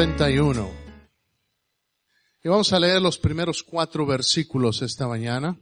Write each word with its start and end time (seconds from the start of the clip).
Salmo 0.00 0.14
91. 0.16 0.70
Y 2.42 2.48
vamos 2.48 2.72
a 2.72 2.80
leer 2.80 3.02
los 3.02 3.18
primeros 3.18 3.62
cuatro 3.62 4.06
versículos 4.06 4.80
esta 4.80 5.06
mañana. 5.06 5.58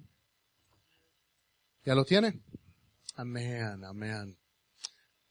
¿Ya 1.84 1.96
lo 1.96 2.04
tiene? 2.04 2.44
Amén, 3.16 3.84
amén. 3.84 4.38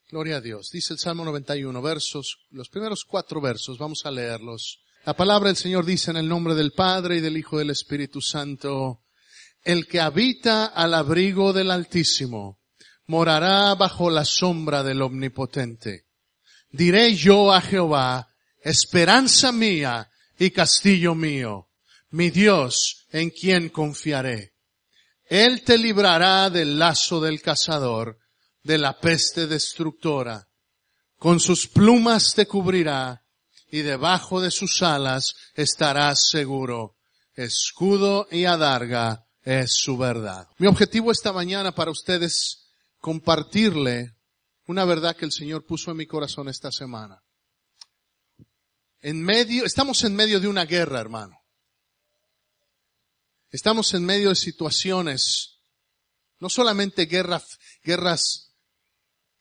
Gloria 0.10 0.38
a 0.38 0.42
Dios. 0.42 0.71
Dice 0.74 0.92
el 0.92 1.00
Salmo 1.00 1.24
91, 1.24 1.82
versos, 1.82 2.48
los 2.50 2.68
primeros 2.68 3.06
cuatro 3.06 3.39
versos, 3.39 3.78
vamos 3.78 4.06
a 4.06 4.11
leerlos. 4.11 4.82
La 5.06 5.16
palabra 5.16 5.47
del 5.47 5.55
Señor 5.55 5.86
dice 5.86 6.11
en 6.11 6.18
el 6.18 6.28
nombre 6.28 6.54
del 6.54 6.74
Padre 6.74 7.18
y 7.18 7.21
del 7.21 7.38
Hijo 7.38 7.55
y 7.55 7.60
del 7.60 7.69
Espíritu 7.69 8.19
Santo, 8.19 9.04
el 9.64 9.88
que 9.88 10.02
habita 10.02 10.66
al 10.66 10.94
abrigo 10.94 11.54
del 11.54 11.71
Altísimo, 11.71 12.60
morará 13.05 13.74
bajo 13.75 14.10
la 14.10 14.25
sombra 14.25 14.83
del 14.83 15.02
Omnipotente. 15.02 16.08
Diré 16.71 17.16
yo 17.16 17.54
a 17.54 17.61
Jehová, 17.61 18.33
esperanza 18.70 19.52
mía 19.54 20.10
y 20.38 20.52
castillo 20.52 21.16
mío, 21.16 21.70
mi 22.10 22.30
Dios 22.30 23.06
en 23.12 23.30
quien 23.30 23.70
confiaré. 23.70 24.54
Él 25.25 25.64
te 25.64 25.78
librará 25.78 26.50
del 26.50 26.78
lazo 26.78 27.22
del 27.22 27.42
cazador, 27.42 28.20
de 28.64 28.78
la 28.78 29.00
peste 29.00 29.48
destructora. 29.48 30.48
Con 31.18 31.39
sus 31.39 31.68
plumas 31.68 32.34
te 32.34 32.45
cubrirá 32.45 33.23
y 33.72 33.81
debajo 33.84 34.42
de 34.42 34.52
sus 34.52 34.81
alas 34.84 35.34
estarás 35.56 36.28
seguro. 36.30 36.97
Escudo 37.36 38.28
y 38.31 38.45
adarga 38.45 39.25
es 39.44 39.73
su 39.75 39.97
verdad. 39.97 40.47
Mi 40.58 40.67
objetivo 40.67 41.11
esta 41.11 41.31
mañana 41.31 41.73
para 41.73 41.91
ustedes 41.91 42.67
compartirle 43.00 44.16
una 44.67 44.84
verdad 44.84 45.16
que 45.16 45.25
el 45.25 45.31
Señor 45.31 45.66
puso 45.66 45.91
en 45.91 45.97
mi 45.97 46.06
corazón 46.06 46.50
esta 46.50 46.72
semana. 46.72 47.23
En 49.02 49.22
medio, 49.22 49.66
estamos 49.66 50.03
en 50.03 50.16
medio 50.16 50.40
de 50.40 50.48
una 50.48 50.66
guerra, 50.66 51.00
hermano. 51.00 51.40
Estamos 53.50 53.94
en 53.94 54.06
medio 54.06 54.30
de 54.30 54.36
situaciones, 54.36 55.62
no 56.40 56.50
solamente 56.50 57.06
guerras, 57.06 57.59
guerras, 57.84 58.53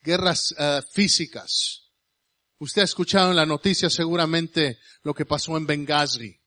guerras 0.01 0.53
uh, 0.53 0.83
físicas. 0.93 1.91
Usted 2.59 2.83
ha 2.83 2.85
escuchado 2.85 3.31
en 3.31 3.37
la 3.37 3.47
noticia 3.47 3.91
seguramente 3.91 4.79
lo 5.03 5.13
que 5.15 5.27
pasó 5.27 5.57
en 5.57 5.67
Benghazi. 5.67 6.41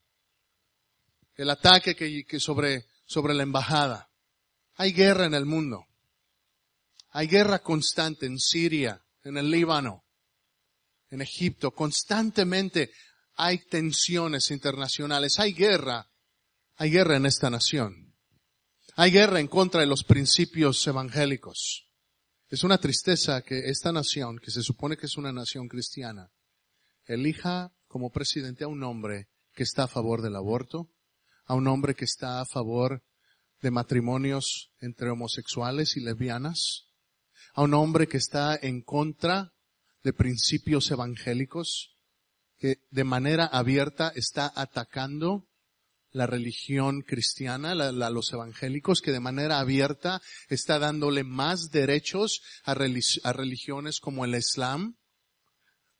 El 1.36 1.50
ataque 1.50 1.96
que, 1.96 2.26
que 2.26 2.40
sobre, 2.40 2.88
sobre 3.06 3.34
la 3.34 3.44
embajada. 3.44 4.10
Hay 4.76 4.94
guerra 4.94 5.26
en 5.26 5.34
el 5.34 5.46
mundo. 5.46 5.86
Hay 7.10 7.28
guerra 7.28 7.60
constante 7.60 8.26
en 8.26 8.40
Siria, 8.40 9.04
en 9.24 9.38
el 9.38 9.52
Líbano, 9.52 10.06
en 11.10 11.22
Egipto. 11.22 11.72
Constantemente 11.72 12.92
hay 13.36 13.60
tensiones 13.70 14.52
internacionales. 14.52 15.40
Hay 15.40 15.54
guerra. 15.54 16.10
Hay 16.76 16.92
guerra 16.92 17.18
en 17.18 17.26
esta 17.26 17.50
nación. 17.50 18.16
Hay 18.96 19.12
guerra 19.12 19.40
en 19.40 19.48
contra 19.48 19.82
de 19.82 19.88
los 19.88 20.04
principios 20.04 20.86
evangélicos. 20.88 21.88
Es 22.50 22.64
una 22.64 22.80
tristeza 22.80 23.42
que 23.42 23.70
esta 23.70 23.92
nación, 23.92 24.40
que 24.40 24.52
se 24.52 24.64
supone 24.64 24.98
que 24.98 25.06
es 25.06 25.18
una 25.18 25.32
nación 25.32 25.68
cristiana, 25.68 26.32
elija 27.06 27.72
como 27.88 28.12
presidente 28.12 28.64
a 28.64 28.68
un 28.68 28.84
hombre 28.84 29.30
que 29.54 29.64
está 29.64 29.84
a 29.84 29.88
favor 29.88 30.22
del 30.22 30.36
aborto, 30.36 30.90
a 31.46 31.54
un 31.54 31.68
hombre 31.68 31.96
que 31.96 32.06
está 32.06 32.42
a 32.42 32.46
favor 32.46 33.04
de 33.62 33.72
matrimonios 33.72 34.72
entre 34.80 35.10
homosexuales 35.10 35.98
y 35.98 36.02
lesbianas, 36.02 36.88
a 37.54 37.64
un 37.64 37.74
hombre 37.74 38.08
que 38.08 38.18
está 38.18 38.56
en 38.56 38.82
contra 38.82 39.54
de 40.04 40.14
principios 40.14 40.92
evangélicos, 40.92 41.96
que 42.58 42.78
de 42.90 43.04
manera 43.04 43.46
abierta 43.46 44.12
está 44.16 44.52
atacando 44.56 45.48
la 46.12 46.26
religión 46.26 47.02
cristiana, 47.02 47.76
la, 47.76 48.10
los 48.10 48.34
evangélicos, 48.34 49.02
que 49.02 49.12
de 49.12 49.20
manera 49.20 49.60
abierta 49.60 50.22
está 50.50 50.80
dándole 50.80 51.24
más 51.24 51.70
derechos 51.72 52.42
a, 52.64 52.72
a 52.72 53.34
religiones 53.34 54.00
como 54.00 54.26
el 54.26 54.36
Islam 54.36 54.98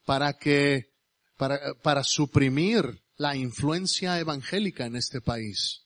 para 0.06 0.34
que, 0.34 0.94
para, 1.38 1.76
para 1.84 2.04
suprimir 2.04 3.04
la 3.18 3.36
influencia 3.36 4.20
evangélica 4.20 4.86
en 4.86 4.96
este 4.96 5.22
país. 5.22 5.86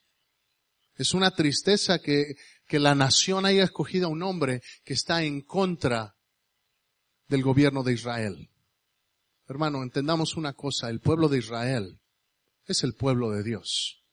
Es 0.95 1.13
una 1.13 1.31
tristeza 1.31 1.99
que, 1.99 2.35
que 2.67 2.79
la 2.79 2.95
nación 2.95 3.45
haya 3.45 3.63
escogido 3.63 4.07
a 4.07 4.11
un 4.11 4.23
hombre 4.23 4.61
que 4.85 4.93
está 4.93 5.23
en 5.23 5.41
contra 5.41 6.15
del 7.27 7.43
gobierno 7.43 7.83
de 7.83 7.93
Israel. 7.93 8.49
Hermano, 9.47 9.83
entendamos 9.83 10.35
una 10.35 10.53
cosa, 10.53 10.89
el 10.89 10.99
pueblo 10.99 11.27
de 11.29 11.39
Israel 11.39 11.99
es 12.65 12.83
el 12.83 12.93
pueblo 12.93 13.31
de 13.31 13.43
Dios. 13.43 14.03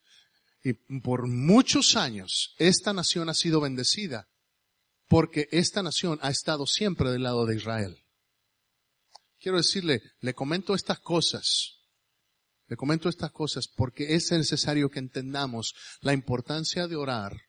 Y 0.63 0.75
por 1.01 1.27
muchos 1.27 1.97
años 1.97 2.55
esta 2.59 2.93
nación 2.93 3.29
ha 3.29 3.35
sido 3.35 3.61
bendecida 3.61 4.29
porque 5.09 5.49
esta 5.51 5.83
nación 5.83 6.19
ha 6.23 6.31
estado 6.31 6.67
siempre 6.67 7.11
del 7.11 7.23
lado 7.23 7.47
de 7.47 7.57
Israel. 7.57 8.05
Quiero 9.41 9.57
decirle, 9.57 10.03
le 10.21 10.35
comento 10.35 10.75
estas 10.75 11.01
cosas, 11.01 11.79
le 12.67 12.77
comento 12.77 13.09
estas 13.09 13.33
cosas 13.33 13.67
porque 13.69 14.15
es 14.15 14.31
necesario 14.31 14.91
que 14.91 14.99
entendamos 14.99 15.75
la 16.01 16.13
importancia 16.13 16.87
de 16.87 16.97
orar 16.97 17.41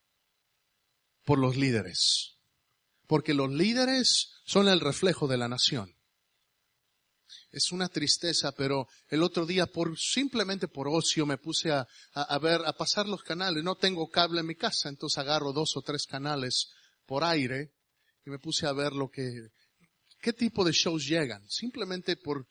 por 1.26 1.38
los 1.38 1.58
líderes. 1.58 2.38
Porque 3.12 3.34
los 3.34 3.52
líderes 3.52 4.30
son 4.46 4.70
el 4.70 4.80
reflejo 4.80 5.28
de 5.28 5.36
la 5.36 5.50
nación. 5.50 5.94
Es 7.52 7.74
una 7.74 7.90
tristeza, 7.90 8.54
pero 8.54 8.88
el 9.10 9.22
otro 9.22 9.46
día 9.46 9.66
por, 9.66 10.00
simplemente 10.00 10.70
por 10.70 10.88
ocio 10.88 11.26
me 11.26 11.38
puse 11.38 11.74
a, 11.74 11.86
a, 12.14 12.40
ver, 12.40 12.62
a 12.66 12.72
pasar 12.72 13.08
los 13.08 13.22
canales. 13.22 13.66
No 13.66 13.76
tengo 13.76 14.10
cable 14.10 14.40
en 14.40 14.48
mi 14.48 14.56
casa, 14.56 14.88
entonces 14.88 15.18
agarro 15.18 15.52
dos 15.52 15.76
o 15.76 15.82
tres 15.82 16.06
canales 16.06 16.70
por 17.06 17.26
aire 17.26 17.74
y 18.26 18.30
me 18.30 18.40
puse 18.40 18.66
a 18.66 18.72
ver 18.72 18.94
lo 18.94 19.10
que, 19.10 19.50
qué 20.22 20.32
tipo 20.32 20.64
de 20.64 20.72
shows 20.72 21.06
llegan. 21.06 21.46
Simplemente 21.50 22.16
por, 22.16 22.48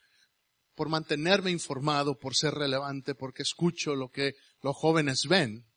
por 0.75 0.91
mantenerme 0.91 1.50
informado, 1.50 2.19
por 2.19 2.37
ser 2.37 2.53
relevante, 2.53 3.15
porque 3.15 3.44
escucho 3.44 3.94
lo 3.94 4.10
que 4.10 4.34
los 4.60 4.76
jóvenes 4.76 5.22
ven. 5.26 5.69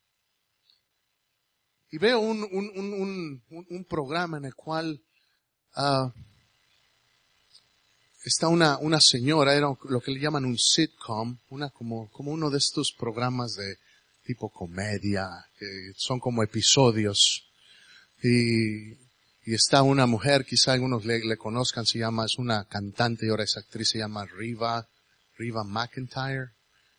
Y 1.94 2.00
veo 2.00 2.22
un, 2.22 2.44
un, 2.52 2.72
un, 2.76 3.66
un 3.70 3.86
programa 3.86 4.40
en 4.40 4.46
el 4.46 4.56
cual 4.56 5.00
uh, 5.76 6.09
está 8.24 8.48
una, 8.48 8.80
una 8.80 9.00
señora, 9.00 9.54
era 9.54 9.68
lo 9.68 10.02
que 10.02 10.09
le 10.09 10.20
llaman 10.20 10.44
un 10.44 10.58
sitcom, 10.58 11.38
una 11.50 11.70
como, 11.70 12.09
como 12.09 12.31
uno 12.31 12.50
de 12.50 12.58
estos 12.58 12.96
programas 12.98 13.54
de 13.54 13.78
tipo 14.26 14.50
comedia, 14.50 15.28
que 15.56 15.92
son 15.96 16.20
como 16.20 16.42
episodios. 16.42 17.44
Y, 18.24 18.94
y 19.46 19.54
está 19.54 19.84
una 19.84 20.08
mujer, 20.08 20.46
quizá 20.46 20.74
algunos 20.74 21.06
le, 21.06 21.38
conozcan, 21.38 21.86
se 21.86 22.00
llama, 22.00 22.25
es 22.25 22.40
una 22.40 22.66
cantante 22.66 23.28
y 23.28 23.30
ahora 23.30 23.44
es 23.44 23.56
actriz, 23.56 23.90
se 23.90 24.00
llama 24.00 24.25
Riva, 24.25 24.90
Riva 25.38 25.64
McIntyre. 25.64 26.54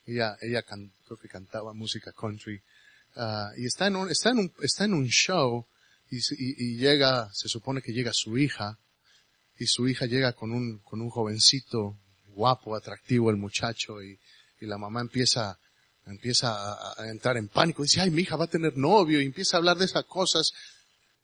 Ella, 0.07 0.37
ella 0.41 0.63
creo 0.63 1.19
que 1.21 1.27
cantaba 1.27 1.75
música 1.75 2.13
country. 2.13 2.63
Uh, 3.17 3.57
y 3.57 3.67
está 3.67 3.87
en 3.87 3.97
un, 3.97 4.11
está 4.11 4.31
en 4.31 4.39
un, 4.39 4.53
está 4.61 4.85
en 4.85 4.95
un 4.95 5.07
show 5.07 5.65
y, 6.11 6.19
y, 6.37 6.77
llega, 6.77 7.31
se 7.33 7.49
supone 7.49 7.81
que 7.81 7.93
llega 7.93 8.11
su 8.13 8.37
hija 8.37 8.77
y 9.57 9.67
su 9.67 9.87
hija 9.87 10.07
llega 10.07 10.33
con 10.33 10.51
un, 10.51 10.79
con 10.79 11.01
un 11.01 11.11
jovencito 11.11 11.97
guapo, 12.27 12.75
atractivo 12.75 13.31
el 13.31 13.37
muchacho 13.37 14.03
y, 14.03 14.19
y 14.61 14.67
la 14.67 14.79
mamá 14.79 15.01
empieza, 15.01 15.59
empieza 16.07 16.55
a, 16.55 17.03
a, 17.03 17.09
entrar 17.09 17.37
en 17.37 17.47
pánico. 17.49 17.85
Dice, 17.85 18.01
ay, 18.01 18.11
mi 18.11 18.23
hija 18.23 18.35
va 18.35 18.47
a 18.47 18.51
tener 18.51 18.77
novio 18.77 19.21
y 19.21 19.27
empieza 19.27 19.57
a 19.57 19.59
hablar 19.59 19.77
de 19.77 19.85
esas 19.85 20.05
cosas. 20.05 20.53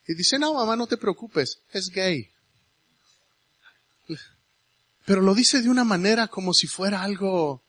Y 0.06 0.14
dice, 0.14 0.38
no, 0.38 0.54
mamá, 0.54 0.76
no 0.76 0.86
te 0.86 0.96
preocupes, 0.96 1.58
es 1.72 1.88
gay. 1.88 2.30
Pero 5.04 5.22
lo 5.22 5.34
dice 5.34 5.60
de 5.60 5.68
una 5.68 5.84
manera 5.84 6.28
como 6.28 6.54
si 6.54 6.68
fuera 6.68 7.02
algo, 7.02 7.64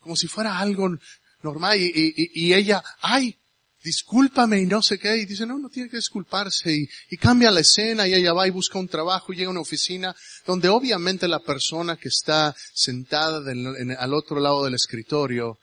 como 0.00 0.16
si 0.16 0.28
fuera 0.28 0.58
algo 0.58 0.96
normal 1.42 1.78
y, 1.78 1.92
y, 1.94 2.46
y 2.46 2.54
ella, 2.54 2.82
ay, 3.00 3.38
discúlpame 3.86 4.60
y 4.60 4.66
no 4.66 4.82
sé 4.82 4.98
qué, 4.98 5.16
y 5.16 5.26
dice, 5.26 5.46
no, 5.46 5.58
no 5.58 5.68
tiene 5.68 5.88
que 5.88 5.96
disculparse, 5.96 6.72
y, 6.72 6.88
y, 7.08 7.16
cambia 7.16 7.52
la 7.52 7.60
escena, 7.60 8.08
y 8.08 8.14
ella 8.14 8.32
va 8.32 8.48
y 8.48 8.50
busca 8.50 8.80
un 8.80 8.88
trabajo, 8.88 9.32
y 9.32 9.36
llega 9.36 9.46
a 9.46 9.52
una 9.52 9.60
oficina, 9.60 10.14
donde 10.44 10.68
obviamente 10.68 11.28
la 11.28 11.38
persona 11.38 11.96
que 11.96 12.08
está 12.08 12.52
sentada 12.74 13.48
al 13.48 14.14
otro 14.14 14.40
lado 14.40 14.64
del 14.64 14.74
escritorio, 14.74 15.60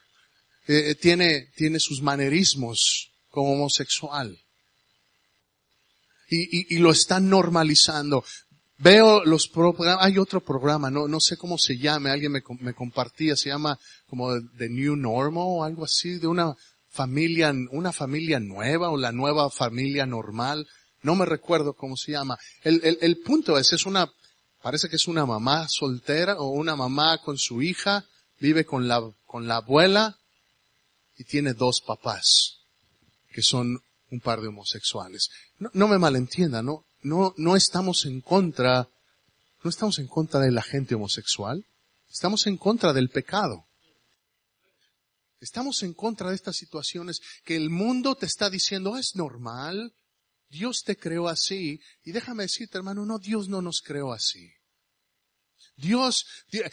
eh, 0.68 0.96
tiene, 0.96 1.50
tiene 1.58 1.82
sus 1.82 2.02
manerismos 2.02 3.12
como 3.30 3.52
homosexual. 3.52 4.40
Y, 6.30 6.60
y, 6.60 6.78
y 6.78 6.80
lo 6.80 6.92
están 6.92 7.30
normalizando. 7.30 8.24
Veo 8.78 9.26
los 9.26 9.50
programas, 9.50 9.98
hay 10.00 10.18
otro 10.18 10.40
programa, 10.40 10.90
no, 10.90 11.10
no 11.10 11.20
sé 11.20 11.36
cómo 11.36 11.58
se 11.58 11.78
llame, 11.78 12.10
alguien 12.10 12.32
me, 12.32 12.42
me 12.62 12.74
compartía, 12.74 13.36
se 13.36 13.50
llama 13.50 13.78
como 14.08 14.32
The 14.58 14.70
New 14.70 14.96
Normal 14.96 15.44
o 15.46 15.64
algo 15.64 15.84
así, 15.84 16.20
de 16.20 16.28
una, 16.28 16.56
familia, 16.94 17.54
una 17.72 17.92
familia 17.92 18.40
nueva 18.40 18.90
o 18.90 18.98
la 18.98 19.12
nueva 19.12 19.50
familia 19.50 20.06
normal. 20.06 20.68
No 21.02 21.16
me 21.16 21.26
recuerdo 21.26 21.74
cómo 21.74 21.98
se 21.98 22.14
llama. 22.14 22.38
El, 22.62 22.80
el, 22.84 22.98
el 23.02 23.18
punto 23.20 23.58
es, 23.58 23.74
es 23.74 23.86
una, 23.86 24.10
parece 24.62 24.88
que 24.88 24.96
es 24.96 25.08
una 25.08 25.26
mamá 25.26 25.68
soltera 25.68 26.36
o 26.38 26.50
una 26.50 26.76
mamá 26.76 27.18
con 27.18 27.38
su 27.38 27.62
hija 27.62 28.06
vive 28.40 28.66
con 28.66 28.88
la, 28.88 29.02
con 29.26 29.48
la 29.48 29.58
abuela 29.58 30.18
y 31.18 31.24
tiene 31.24 31.54
dos 31.54 31.82
papás 31.82 32.60
que 33.32 33.42
son 33.42 33.80
un 34.12 34.20
par 34.20 34.42
de 34.42 34.50
homosexuales. 34.50 35.30
No, 35.58 35.72
no 35.74 35.88
me 35.88 35.98
malentienda, 35.98 36.62
no, 36.62 36.86
no, 37.02 37.34
no 37.38 37.56
estamos 37.56 38.06
en 38.06 38.22
contra, 38.22 38.88
no 39.64 39.70
estamos 39.70 39.98
en 39.98 40.08
contra 40.08 40.40
de 40.40 40.52
la 40.52 40.62
gente 40.62 40.94
homosexual, 40.94 41.66
estamos 42.12 42.46
en 42.46 42.58
contra 42.58 42.94
del 42.94 43.10
pecado. 43.10 43.66
Estamos 45.44 45.84
en 45.84 45.94
contra 45.94 46.30
de 46.30 46.36
estas 46.36 46.56
situaciones 46.56 47.22
que 47.44 47.56
el 47.56 47.70
mundo 47.70 48.16
te 48.16 48.26
está 48.26 48.50
diciendo 48.50 48.98
es 48.98 49.16
normal, 49.16 49.94
Dios 50.50 50.84
te 50.86 50.96
creó 50.96 51.28
así, 51.28 51.82
y 52.04 52.12
déjame 52.12 52.44
decirte 52.44 52.78
hermano, 52.78 53.06
no, 53.06 53.20
Dios 53.20 53.50
no 53.50 53.62
nos 53.62 53.82
creó 53.82 54.14
así. 54.14 54.54
Dios, 55.76 56.26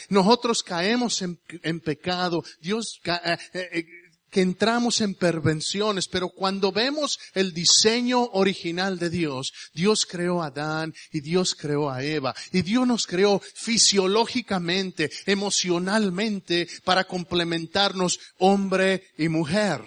nosotros 0.08 0.62
caemos 0.62 1.22
en, 1.22 1.80
pecado, 1.80 2.44
Dios, 2.60 3.00
eh, 3.04 3.38
eh, 3.54 3.86
que 4.30 4.40
entramos 4.40 5.00
en 5.00 5.14
pervenciones, 5.14 6.08
pero 6.08 6.28
cuando 6.28 6.72
vemos 6.72 7.18
el 7.34 7.52
diseño 7.52 8.22
original 8.32 8.98
de 8.98 9.10
Dios, 9.10 9.52
Dios 9.74 10.06
creó 10.06 10.42
a 10.42 10.46
Adán 10.46 10.94
y 11.12 11.20
Dios 11.20 11.54
creó 11.54 11.90
a 11.90 12.02
Eva 12.02 12.34
y 12.52 12.62
Dios 12.62 12.86
nos 12.86 13.06
creó 13.06 13.40
fisiológicamente, 13.40 15.10
emocionalmente 15.26 16.68
para 16.84 17.04
complementarnos 17.04 18.18
hombre 18.38 19.08
y 19.18 19.28
mujer. 19.28 19.82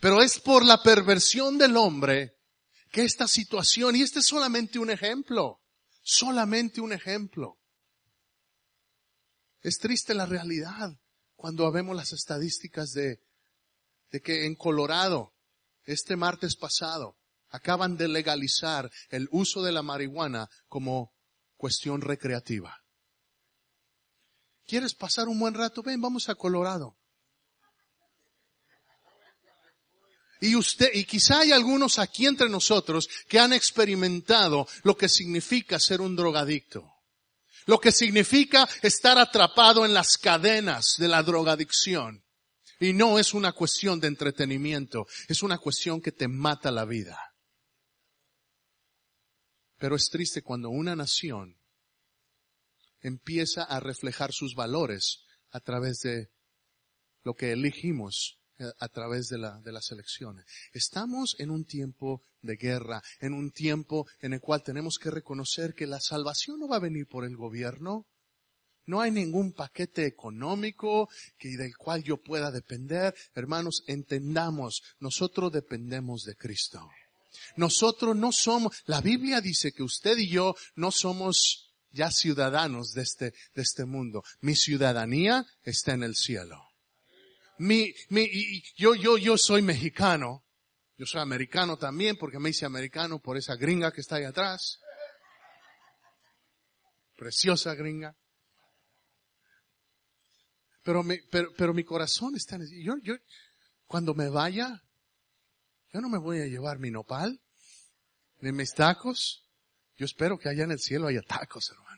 Pero 0.00 0.22
es 0.22 0.38
por 0.38 0.64
la 0.64 0.82
perversión 0.82 1.58
del 1.58 1.76
hombre 1.76 2.32
que 2.90 3.04
esta 3.04 3.28
situación, 3.28 3.94
y 3.96 4.02
este 4.02 4.20
es 4.20 4.26
solamente 4.26 4.78
un 4.78 4.90
ejemplo, 4.90 5.60
solamente 6.02 6.80
un 6.80 6.92
ejemplo. 6.92 7.58
Es 9.62 9.78
triste 9.78 10.14
la 10.14 10.26
realidad 10.26 10.92
cuando 11.40 11.72
vemos 11.72 11.96
las 11.96 12.12
estadísticas 12.12 12.92
de, 12.92 13.18
de 14.10 14.20
que 14.20 14.44
en 14.44 14.54
Colorado, 14.56 15.32
este 15.84 16.14
martes 16.14 16.54
pasado, 16.54 17.16
acaban 17.48 17.96
de 17.96 18.08
legalizar 18.08 18.90
el 19.08 19.26
uso 19.32 19.62
de 19.62 19.72
la 19.72 19.80
marihuana 19.80 20.50
como 20.68 21.14
cuestión 21.56 22.02
recreativa. 22.02 22.84
¿Quieres 24.66 24.94
pasar 24.94 25.28
un 25.28 25.40
buen 25.40 25.54
rato? 25.54 25.82
Ven, 25.82 26.02
vamos 26.02 26.28
a 26.28 26.34
Colorado. 26.34 26.98
Y 30.42 30.56
usted, 30.56 30.90
y 30.92 31.06
quizá 31.06 31.40
hay 31.40 31.52
algunos 31.52 31.98
aquí 31.98 32.26
entre 32.26 32.50
nosotros 32.50 33.08
que 33.26 33.38
han 33.38 33.54
experimentado 33.54 34.68
lo 34.82 34.94
que 34.94 35.08
significa 35.08 35.80
ser 35.80 36.02
un 36.02 36.16
drogadicto 36.16 36.99
lo 37.66 37.78
que 37.78 37.92
significa 37.92 38.68
estar 38.82 39.18
atrapado 39.18 39.84
en 39.84 39.94
las 39.94 40.18
cadenas 40.18 40.94
de 40.98 41.08
la 41.08 41.22
drogadicción. 41.22 42.24
Y 42.78 42.94
no 42.94 43.18
es 43.18 43.34
una 43.34 43.52
cuestión 43.52 44.00
de 44.00 44.08
entretenimiento, 44.08 45.06
es 45.28 45.42
una 45.42 45.58
cuestión 45.58 46.00
que 46.00 46.12
te 46.12 46.28
mata 46.28 46.70
la 46.70 46.86
vida. 46.86 47.34
Pero 49.76 49.96
es 49.96 50.08
triste 50.10 50.42
cuando 50.42 50.70
una 50.70 50.96
nación 50.96 51.58
empieza 53.00 53.64
a 53.64 53.80
reflejar 53.80 54.32
sus 54.32 54.54
valores 54.54 55.24
a 55.50 55.60
través 55.60 56.00
de 56.00 56.30
lo 57.22 57.34
que 57.34 57.52
elegimos 57.52 58.39
a 58.78 58.88
través 58.88 59.28
de, 59.28 59.38
la, 59.38 59.60
de 59.60 59.72
las 59.72 59.90
elecciones. 59.90 60.44
Estamos 60.72 61.36
en 61.38 61.50
un 61.50 61.64
tiempo 61.64 62.22
de 62.42 62.56
guerra, 62.56 63.02
en 63.20 63.32
un 63.32 63.50
tiempo 63.50 64.06
en 64.20 64.32
el 64.32 64.40
cual 64.40 64.62
tenemos 64.62 64.98
que 64.98 65.10
reconocer 65.10 65.74
que 65.74 65.86
la 65.86 66.00
salvación 66.00 66.60
no 66.60 66.68
va 66.68 66.76
a 66.76 66.80
venir 66.80 67.06
por 67.06 67.24
el 67.24 67.36
gobierno. 67.36 68.06
No 68.86 69.00
hay 69.00 69.10
ningún 69.10 69.52
paquete 69.52 70.06
económico 70.06 71.08
que, 71.38 71.56
del 71.56 71.76
cual 71.76 72.02
yo 72.02 72.16
pueda 72.16 72.50
depender. 72.50 73.14
Hermanos, 73.34 73.84
entendamos, 73.86 74.82
nosotros 74.98 75.52
dependemos 75.52 76.24
de 76.24 76.34
Cristo. 76.34 76.88
Nosotros 77.56 78.16
no 78.16 78.32
somos, 78.32 78.82
la 78.86 79.00
Biblia 79.00 79.40
dice 79.40 79.72
que 79.72 79.82
usted 79.82 80.18
y 80.18 80.28
yo 80.28 80.54
no 80.74 80.90
somos 80.90 81.72
ya 81.92 82.10
ciudadanos 82.10 82.92
de 82.92 83.02
este, 83.02 83.34
de 83.54 83.62
este 83.62 83.84
mundo. 83.84 84.24
Mi 84.40 84.56
ciudadanía 84.56 85.46
está 85.62 85.92
en 85.92 86.02
el 86.02 86.16
cielo 86.16 86.69
mi, 87.60 87.94
mi, 88.08 88.62
yo, 88.76 88.94
yo, 88.94 89.18
yo 89.18 89.36
soy 89.36 89.60
mexicano. 89.60 90.46
Yo 90.96 91.04
soy 91.04 91.20
americano 91.20 91.76
también 91.76 92.16
porque 92.16 92.38
me 92.38 92.50
hice 92.50 92.64
americano 92.64 93.20
por 93.20 93.36
esa 93.36 93.54
gringa 93.56 93.92
que 93.92 94.00
está 94.00 94.16
ahí 94.16 94.24
atrás. 94.24 94.80
Preciosa 97.16 97.74
gringa. 97.74 98.16
Pero 100.82 101.02
mi, 101.02 101.18
pero, 101.30 101.52
pero 101.56 101.74
mi 101.74 101.84
corazón 101.84 102.34
está 102.34 102.56
en 102.56 102.66
yo, 102.82 102.96
yo, 103.02 103.14
cuando 103.86 104.14
me 104.14 104.30
vaya, 104.30 104.82
yo 105.92 106.00
no 106.00 106.08
me 106.08 106.18
voy 106.18 106.40
a 106.40 106.46
llevar 106.46 106.78
mi 106.78 106.90
nopal, 106.90 107.42
ni 108.38 108.52
mis 108.52 108.72
tacos. 108.72 109.46
Yo 109.96 110.06
espero 110.06 110.38
que 110.38 110.48
allá 110.48 110.64
en 110.64 110.72
el 110.72 110.78
cielo 110.78 111.08
haya 111.08 111.20
tacos, 111.20 111.70
hermano. 111.70 111.89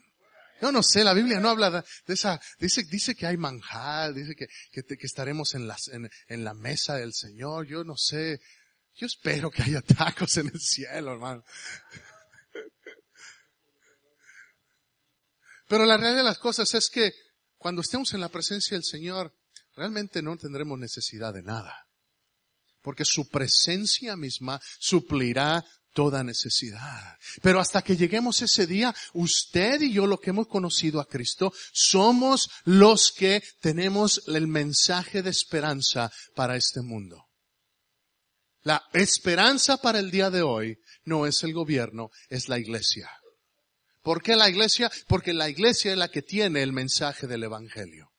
Yo 0.62 0.70
no 0.70 0.80
sé, 0.84 1.02
la 1.02 1.12
Biblia 1.12 1.40
no 1.40 1.48
habla 1.48 1.72
de 1.72 2.14
esa, 2.14 2.40
dice, 2.60 2.84
dice 2.84 3.16
que 3.16 3.26
hay 3.26 3.36
manjar, 3.36 4.14
dice 4.14 4.36
que, 4.36 4.46
que, 4.70 4.96
estaremos 5.00 5.56
en, 5.56 5.68
en, 5.90 6.08
en 6.28 6.44
la 6.44 6.54
mesa 6.54 6.94
del 6.94 7.12
Señor, 7.12 7.66
yo 7.66 7.82
no 7.82 7.96
sé, 7.96 8.40
yo 8.94 9.08
espero 9.08 9.50
que 9.50 9.64
haya 9.64 9.82
tacos 9.82 10.36
en 10.36 10.46
el 10.46 10.60
cielo, 10.60 11.14
hermano. 11.14 11.42
Pero 15.66 15.84
la 15.84 15.96
realidad 15.96 16.18
de 16.18 16.28
las 16.28 16.38
cosas 16.38 16.72
es 16.74 16.88
que 16.88 17.12
cuando 17.56 17.80
estemos 17.80 18.14
en 18.14 18.20
la 18.20 18.28
presencia 18.28 18.76
del 18.76 18.84
Señor, 18.84 19.36
realmente 19.74 20.22
no 20.22 20.36
tendremos 20.36 20.78
necesidad 20.78 21.34
de 21.34 21.42
nada. 21.42 21.88
Porque 22.82 23.04
su 23.04 23.28
presencia 23.28 24.14
misma 24.14 24.60
suplirá 24.78 25.64
toda 25.92 26.24
necesidad. 26.24 27.16
Pero 27.42 27.60
hasta 27.60 27.82
que 27.82 27.96
lleguemos 27.96 28.42
ese 28.42 28.66
día, 28.66 28.94
usted 29.12 29.80
y 29.80 29.92
yo, 29.92 30.06
lo 30.06 30.18
que 30.18 30.30
hemos 30.30 30.48
conocido 30.48 31.00
a 31.00 31.06
Cristo, 31.06 31.52
somos 31.72 32.50
los 32.64 33.12
que 33.12 33.42
tenemos 33.60 34.22
el 34.26 34.48
mensaje 34.48 35.22
de 35.22 35.30
esperanza 35.30 36.10
para 36.34 36.56
este 36.56 36.82
mundo. 36.82 37.26
La 38.62 38.82
esperanza 38.92 39.78
para 39.78 39.98
el 39.98 40.10
día 40.10 40.30
de 40.30 40.42
hoy 40.42 40.78
no 41.04 41.26
es 41.26 41.42
el 41.42 41.52
gobierno, 41.52 42.10
es 42.28 42.48
la 42.48 42.58
iglesia. 42.58 43.10
¿Por 44.02 44.22
qué 44.22 44.36
la 44.36 44.48
iglesia? 44.48 44.90
Porque 45.06 45.32
la 45.32 45.48
iglesia 45.48 45.92
es 45.92 45.98
la 45.98 46.08
que 46.08 46.22
tiene 46.22 46.62
el 46.62 46.72
mensaje 46.72 47.26
del 47.26 47.44
Evangelio. 47.44 48.10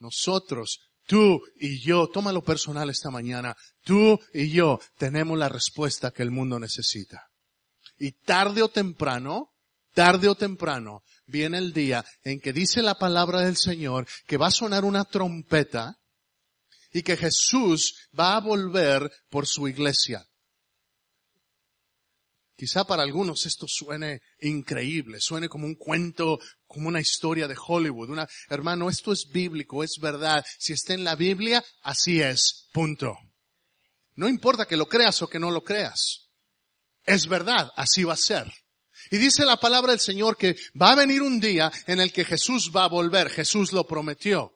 Nosotros 0.00 0.80
Tú 1.08 1.40
y 1.56 1.80
yo, 1.80 2.06
tómalo 2.08 2.44
personal 2.44 2.90
esta 2.90 3.10
mañana, 3.10 3.56
tú 3.82 4.20
y 4.34 4.50
yo 4.50 4.78
tenemos 4.98 5.38
la 5.38 5.48
respuesta 5.48 6.10
que 6.10 6.22
el 6.22 6.30
mundo 6.30 6.60
necesita. 6.60 7.30
Y 7.96 8.12
tarde 8.12 8.60
o 8.60 8.68
temprano, 8.68 9.54
tarde 9.94 10.28
o 10.28 10.34
temprano, 10.34 11.02
viene 11.24 11.56
el 11.56 11.72
día 11.72 12.04
en 12.24 12.40
que 12.40 12.52
dice 12.52 12.82
la 12.82 12.98
palabra 12.98 13.40
del 13.40 13.56
Señor 13.56 14.06
que 14.26 14.36
va 14.36 14.48
a 14.48 14.50
sonar 14.50 14.84
una 14.84 15.06
trompeta 15.06 15.96
y 16.92 17.00
que 17.00 17.16
Jesús 17.16 18.10
va 18.18 18.36
a 18.36 18.40
volver 18.40 19.10
por 19.30 19.46
su 19.46 19.66
iglesia. 19.66 20.26
Quizá 22.54 22.84
para 22.84 23.02
algunos 23.02 23.46
esto 23.46 23.64
suene 23.66 24.20
increíble, 24.40 25.20
suene 25.20 25.48
como 25.48 25.64
un 25.64 25.76
cuento, 25.76 26.38
como 26.68 26.88
una 26.88 27.00
historia 27.00 27.48
de 27.48 27.56
Hollywood. 27.58 28.10
Una, 28.10 28.28
hermano, 28.48 28.88
esto 28.88 29.12
es 29.12 29.26
bíblico, 29.32 29.82
es 29.82 29.96
verdad. 30.00 30.44
Si 30.58 30.74
está 30.74 30.94
en 30.94 31.02
la 31.02 31.16
Biblia, 31.16 31.64
así 31.82 32.20
es. 32.20 32.68
Punto. 32.72 33.16
No 34.14 34.28
importa 34.28 34.66
que 34.66 34.76
lo 34.76 34.86
creas 34.86 35.20
o 35.22 35.28
que 35.28 35.38
no 35.38 35.50
lo 35.50 35.64
creas. 35.64 36.28
Es 37.04 37.26
verdad, 37.26 37.70
así 37.74 38.04
va 38.04 38.12
a 38.12 38.18
ser. 38.18 38.52
Y 39.10 39.16
dice 39.16 39.44
la 39.44 39.56
palabra 39.56 39.92
del 39.92 40.00
Señor 40.00 40.36
que 40.36 40.56
va 40.80 40.92
a 40.92 40.96
venir 40.96 41.22
un 41.22 41.40
día 41.40 41.72
en 41.86 42.00
el 42.00 42.12
que 42.12 42.24
Jesús 42.24 42.70
va 42.74 42.84
a 42.84 42.88
volver. 42.88 43.30
Jesús 43.30 43.72
lo 43.72 43.86
prometió. 43.86 44.52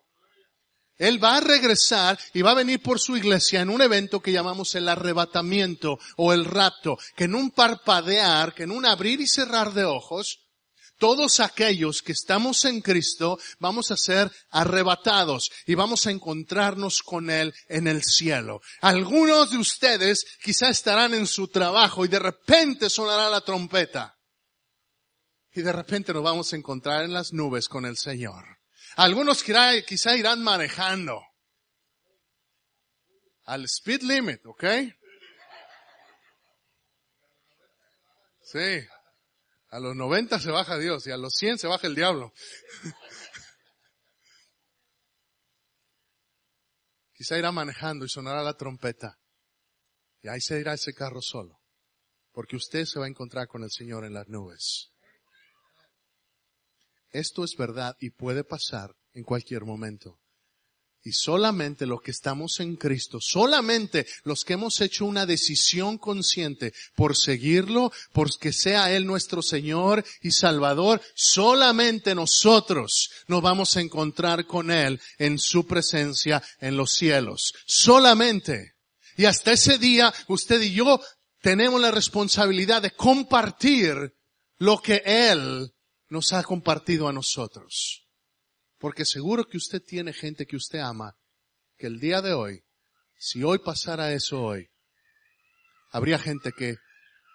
Él 0.99 1.23
va 1.23 1.39
a 1.39 1.41
regresar 1.41 2.19
y 2.35 2.43
va 2.43 2.51
a 2.51 2.57
venir 2.57 2.81
por 2.83 3.01
su 3.01 3.17
iglesia 3.17 3.61
en 3.61 3.71
un 3.71 3.81
evento 3.81 4.21
que 4.21 4.33
llamamos 4.33 4.75
el 4.75 4.89
arrebatamiento 4.89 5.99
o 6.17 6.33
el 6.33 6.45
rapto, 6.45 6.99
que 7.17 7.25
en 7.25 7.35
un 7.35 7.51
parpadear, 7.51 8.55
que 8.55 8.65
en 8.65 8.71
un 8.71 8.85
abrir 8.85 9.21
y 9.21 9.27
cerrar 9.27 9.73
de 9.73 9.85
ojos, 9.85 10.42
todos 11.03 11.41
aquellos 11.41 12.01
que 12.01 12.13
estamos 12.13 12.65
en 12.65 12.81
Cristo 12.81 13.37
vamos 13.59 13.91
a 13.91 13.97
ser 13.97 14.31
arrebatados 14.51 15.51
y 15.67 15.75
vamos 15.75 16.07
a 16.07 16.13
encontrarnos 16.13 17.03
con 17.03 17.29
Él 17.29 17.53
en 17.67 17.89
el 17.89 18.05
cielo. 18.05 18.61
Algunos 18.81 19.51
de 19.51 19.59
ustedes 19.59 20.25
quizá 20.41 20.69
estarán 20.69 21.13
en 21.13 21.27
su 21.27 21.49
trabajo 21.49 22.05
y 22.05 22.09
de 22.09 22.21
repente 22.21 22.89
sonará 22.89 23.29
la 23.29 23.41
trompeta. 23.41 24.17
Y 25.53 25.63
de 25.63 25.73
repente 25.73 26.13
nos 26.13 26.23
vamos 26.23 26.53
a 26.53 26.57
encontrar 26.57 27.03
en 27.03 27.13
las 27.13 27.33
nubes 27.33 27.69
con 27.69 27.85
el 27.85 27.97
Señor. 27.97 28.45
Algunos 28.95 29.43
quizá 29.43 30.17
irán 30.17 30.41
manejando 30.41 31.21
al 33.47 33.65
speed 33.65 34.03
limit, 34.03 34.47
¿ok? 34.47 34.65
Sí. 38.45 38.87
A 39.73 39.81
los 39.81 39.97
90 39.97 40.39
se 40.39 40.51
baja 40.51 40.77
Dios 40.77 41.07
y 41.07 41.13
a 41.13 41.17
los 41.17 41.33
100 41.35 41.59
se 41.59 41.67
baja 41.67 41.87
el 41.87 41.95
diablo. 41.95 42.35
Quizá 47.15 47.39
irá 47.39 47.53
manejando 47.53 48.05
y 48.05 48.11
sonará 48.11 48.43
la 48.43 48.55
trompeta. 48.55 49.19
Y 50.21 50.29
ahí 50.29 50.43
se 50.43 50.61
irá 50.61 50.75
ese 50.75 50.93
carro 50.93 51.23
solo. 51.23 51.63
Porque 52.33 52.57
usted 52.57 52.85
se 52.85 52.99
va 52.99 53.07
a 53.07 53.09
encontrar 53.09 53.49
con 53.49 53.63
el 53.63 53.71
Señor 53.71 54.05
en 54.05 54.13
las 54.13 54.29
nubes. 54.29 54.93
Esto 57.09 57.43
es 57.43 57.57
verdad 57.57 57.97
y 57.99 58.11
puede 58.11 58.45
pasar 58.45 58.95
en 59.13 59.25
cualquier 59.25 59.65
momento. 59.65 60.21
Y 61.05 61.13
solamente 61.13 61.85
los 61.85 62.01
que 62.01 62.13
estamos 62.13 62.61
en 62.61 62.77
Cristo, 62.77 63.19
solamente 63.21 64.07
los 64.23 64.45
que 64.45 64.53
hemos 64.53 64.81
hecho 64.81 65.05
una 65.05 65.27
decisión 65.27 65.99
consciente 65.99 66.73
por 66.95 67.17
seguirlo, 67.17 67.91
por 68.13 68.39
que 68.39 68.53
sea 68.53 68.93
Él 68.93 69.05
nuestro 69.05 69.43
Señor 69.43 70.05
y 70.23 70.31
Salvador, 70.31 71.03
solamente 71.17 72.15
nosotros 72.15 73.11
nos 73.27 73.43
vamos 73.43 73.77
a 73.77 73.81
encontrar 73.81 74.47
con 74.47 74.71
Él 74.71 75.01
en 75.19 75.41
su 75.41 75.67
presencia 75.67 76.41
en 76.61 76.77
los 76.77 76.93
cielos. 76.93 77.53
Solamente. 77.67 78.75
Y 79.17 79.25
hasta 79.25 79.53
ese 79.53 79.79
día, 79.79 80.15
usted 80.29 80.63
y 80.63 80.73
yo 80.73 81.01
tenemos 81.41 81.81
la 81.81 81.91
responsabilidad 81.91 82.81
de 82.81 82.93
compartir 82.93 84.15
lo 84.59 84.81
que 84.81 85.03
Él 85.05 85.73
nos 86.09 86.33
ha 86.33 86.45
compartido 86.45 87.09
a 87.09 87.13
nosotros. 87.13 88.02
Porque 88.83 89.05
seguro 89.05 89.47
que 89.47 89.59
usted 89.59 89.81
tiene 89.81 90.13
gente 90.13 90.45
que 90.45 90.57
usted 90.57 90.81
ama, 90.81 91.17
que 91.79 91.87
el 91.87 92.01
día 92.01 92.21
de 92.21 92.33
hoy, 92.33 92.65
si 93.17 93.45
hoy 93.45 93.61
pasara 93.61 94.13
eso 94.13 94.43
hoy, 94.43 94.69
habría 95.93 96.19
gente 96.19 96.51
que 96.51 96.79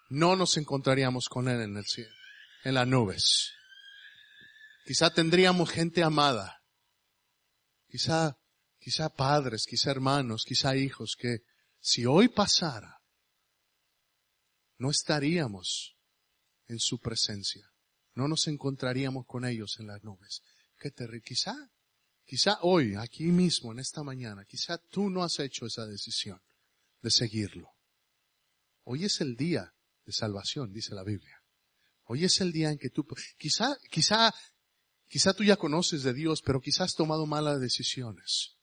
no 0.09 0.35
nos 0.35 0.57
encontraríamos 0.57 1.29
con 1.29 1.47
Él 1.47 1.61
en 1.61 1.77
el 1.77 1.85
cielo, 1.85 2.11
en 2.65 2.73
las 2.73 2.85
nubes. 2.85 3.53
Quizá 4.85 5.09
tendríamos 5.09 5.69
gente 5.69 6.03
amada. 6.03 6.61
Quizá, 7.87 8.37
quizá 8.77 9.07
padres, 9.07 9.63
quizá 9.65 9.91
hermanos, 9.91 10.43
quizá 10.45 10.75
hijos 10.75 11.15
que 11.17 11.43
si 11.79 12.05
hoy 12.05 12.27
pasara, 12.27 12.99
no 14.79 14.91
estaríamos 14.91 15.95
en 16.67 16.79
su 16.79 16.99
presencia. 16.99 17.65
No 18.15 18.27
nos 18.27 18.47
encontraríamos 18.49 19.25
con 19.25 19.45
ellos 19.45 19.77
en 19.79 19.87
las 19.87 20.03
nubes. 20.03 20.41
Qué 20.77 20.91
terrible. 20.91 21.23
Quizá, 21.23 21.55
quizá 22.25 22.59
hoy, 22.61 22.95
aquí 22.95 23.25
mismo, 23.25 23.71
en 23.71 23.79
esta 23.79 24.03
mañana, 24.03 24.45
quizá 24.45 24.77
tú 24.77 25.09
no 25.09 25.23
has 25.23 25.39
hecho 25.39 25.65
esa 25.65 25.85
decisión 25.85 26.41
de 27.01 27.11
seguirlo. 27.11 27.69
Hoy 28.83 29.05
es 29.05 29.19
el 29.21 29.35
día 29.35 29.73
de 30.05 30.13
salvación, 30.13 30.71
dice 30.71 30.93
la 30.93 31.03
Biblia. 31.03 31.43
Hoy 32.05 32.23
es 32.23 32.39
el 32.39 32.51
día 32.51 32.71
en 32.71 32.77
que 32.77 32.89
tú, 32.89 33.05
quizá, 33.37 33.77
quizá, 33.89 34.33
quizá 35.07 35.33
tú 35.33 35.43
ya 35.43 35.57
conoces 35.57 36.03
de 36.03 36.13
Dios, 36.13 36.41
pero 36.41 36.61
quizás 36.61 36.91
has 36.91 36.95
tomado 36.95 37.25
malas 37.25 37.59
decisiones. 37.59 38.55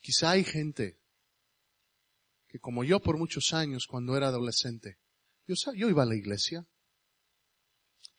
Quizá 0.00 0.30
hay 0.30 0.44
gente 0.44 1.00
que 2.48 2.58
como 2.60 2.84
yo 2.84 3.00
por 3.00 3.18
muchos 3.18 3.52
años 3.52 3.86
cuando 3.86 4.16
era 4.16 4.28
adolescente, 4.28 4.98
yo, 5.46 5.54
yo 5.74 5.88
iba 5.88 6.02
a 6.02 6.06
la 6.06 6.14
iglesia. 6.14 6.66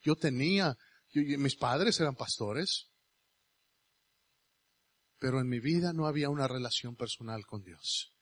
Yo 0.02 0.16
tenía 0.16 0.78
mis 1.16 1.56
padres 1.56 2.00
eran 2.00 2.16
pastores, 2.16 2.90
pero 5.20 5.40
en 5.40 5.48
mi 5.48 5.60
vida 5.60 5.94
no 5.94 6.08
había 6.08 6.30
una 6.30 6.48
relación 6.48 6.96
personal 6.96 7.46
con 7.46 7.64
Dios. 7.64 8.14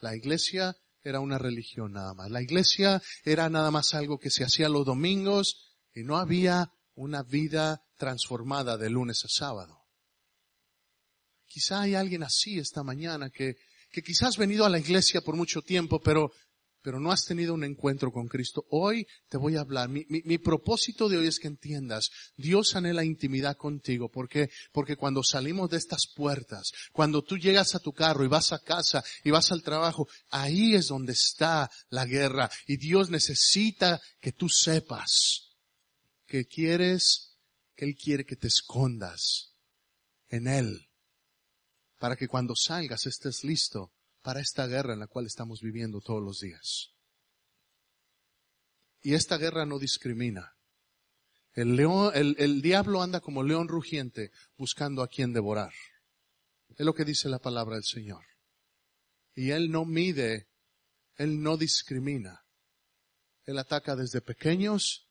La 0.00 0.16
iglesia 0.16 0.76
era 1.02 1.20
una 1.20 1.38
religión 1.38 1.92
nada 1.92 2.14
más. 2.14 2.30
La 2.30 2.42
iglesia 2.42 3.00
era 3.24 3.48
nada 3.48 3.70
más 3.70 3.94
algo 3.94 4.18
que 4.18 4.30
se 4.30 4.44
hacía 4.44 4.68
los 4.68 4.84
domingos 4.84 5.72
y 5.94 6.02
no 6.02 6.16
había 6.16 6.70
una 6.94 7.22
vida 7.22 7.80
transformada 7.96 8.76
de 8.76 8.90
lunes 8.90 9.24
a 9.24 9.28
sábado. 9.28 9.78
Quizá 11.46 11.82
hay 11.82 11.94
alguien 11.94 12.22
así 12.22 12.58
esta 12.58 12.82
mañana 12.82 13.30
que, 13.30 13.56
que 13.90 14.02
quizás 14.02 14.30
has 14.30 14.36
venido 14.36 14.64
a 14.64 14.70
la 14.70 14.78
iglesia 14.78 15.20
por 15.20 15.36
mucho 15.36 15.62
tiempo, 15.62 16.00
pero 16.00 16.32
pero 16.82 16.98
no 16.98 17.12
has 17.12 17.24
tenido 17.24 17.54
un 17.54 17.64
encuentro 17.64 18.10
con 18.10 18.26
Cristo, 18.26 18.66
hoy 18.70 19.06
te 19.28 19.36
voy 19.36 19.56
a 19.56 19.60
hablar. 19.60 19.88
Mi, 19.88 20.38
propósito 20.38 21.08
de 21.08 21.18
hoy 21.18 21.28
es 21.28 21.38
que 21.38 21.46
entiendas, 21.48 22.10
Dios 22.36 22.74
anhela 22.74 23.04
intimidad 23.04 23.56
contigo, 23.56 24.10
porque, 24.10 24.50
porque 24.72 24.96
cuando 24.96 25.22
salimos 25.22 25.70
de 25.70 25.76
estas 25.76 26.06
puertas, 26.14 26.70
cuando 26.92 27.22
tú 27.22 27.38
llegas 27.38 27.74
a 27.74 27.78
tu 27.78 27.92
carro 27.92 28.24
y 28.24 28.28
vas 28.28 28.52
a 28.52 28.58
casa 28.58 29.02
y 29.24 29.30
vas 29.30 29.52
al 29.52 29.62
trabajo, 29.62 30.08
ahí 30.30 30.74
es 30.74 30.88
donde 30.88 31.12
está 31.12 31.70
la 31.88 32.04
guerra 32.04 32.50
y 32.66 32.76
Dios 32.76 33.10
necesita 33.10 34.00
que 34.20 34.32
tú 34.32 34.48
sepas 34.48 35.52
que 36.26 36.46
quieres, 36.46 37.36
que 37.76 37.84
Él 37.84 37.94
quiere 37.94 38.24
que 38.24 38.36
te 38.36 38.48
escondas 38.48 39.54
en 40.28 40.48
Él, 40.48 40.88
para 41.98 42.16
que 42.16 42.26
cuando 42.26 42.54
salgas 42.56 43.06
estés 43.06 43.44
listo 43.44 43.92
para 44.22 44.40
esta 44.40 44.66
guerra 44.66 44.94
en 44.94 45.00
la 45.00 45.06
cual 45.06 45.26
estamos 45.26 45.60
viviendo 45.60 46.00
todos 46.00 46.22
los 46.22 46.40
días. 46.40 46.94
Y 49.02 49.14
esta 49.14 49.36
guerra 49.36 49.66
no 49.66 49.78
discrimina. 49.78 50.54
El 51.54 51.76
león, 51.76 52.12
el, 52.14 52.36
el 52.38 52.62
diablo 52.62 53.02
anda 53.02 53.20
como 53.20 53.42
león 53.42 53.68
rugiente 53.68 54.30
buscando 54.56 55.02
a 55.02 55.08
quien 55.08 55.32
devorar. 55.32 55.72
Es 56.76 56.86
lo 56.86 56.94
que 56.94 57.04
dice 57.04 57.28
la 57.28 57.40
palabra 57.40 57.74
del 57.74 57.84
Señor. 57.84 58.24
Y 59.34 59.50
él 59.50 59.70
no 59.70 59.84
mide, 59.84 60.48
él 61.16 61.42
no 61.42 61.56
discrimina. 61.56 62.44
Él 63.44 63.58
ataca 63.58 63.96
desde 63.96 64.22
pequeños 64.22 65.08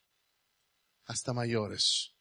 hasta 1.05 1.33
mayores. 1.33 2.15